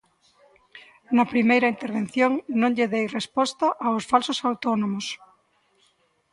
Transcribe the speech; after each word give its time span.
Na 1.15 1.25
primeira 1.33 1.71
intervención 1.75 2.31
non 2.61 2.71
lle 2.77 2.91
dei 2.93 3.05
resposta 3.17 3.65
aos 3.85 4.03
falsos 4.11 4.39
autónomos. 4.49 5.05